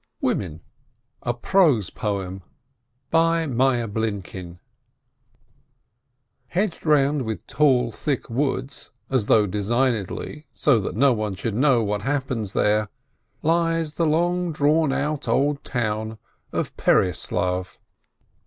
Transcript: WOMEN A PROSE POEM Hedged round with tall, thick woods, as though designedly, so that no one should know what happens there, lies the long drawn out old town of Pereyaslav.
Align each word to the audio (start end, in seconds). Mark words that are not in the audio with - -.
WOMEN 0.19 0.61
A 1.21 1.31
PROSE 1.31 1.91
POEM 1.91 2.41
Hedged 3.11 3.93
round 6.87 7.21
with 7.21 7.45
tall, 7.45 7.91
thick 7.91 8.27
woods, 8.27 8.89
as 9.11 9.27
though 9.27 9.45
designedly, 9.45 10.47
so 10.55 10.79
that 10.79 10.95
no 10.95 11.13
one 11.13 11.35
should 11.35 11.53
know 11.53 11.83
what 11.83 12.01
happens 12.01 12.53
there, 12.53 12.89
lies 13.43 13.93
the 13.93 14.07
long 14.07 14.51
drawn 14.51 14.91
out 14.91 15.27
old 15.27 15.63
town 15.63 16.17
of 16.51 16.75
Pereyaslav. 16.77 17.77